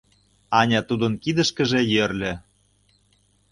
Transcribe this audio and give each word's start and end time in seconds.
Аня 0.59 0.81
тудын 0.89 1.13
кидышкыже 1.23 1.79
йӧрльӧ. 1.93 2.33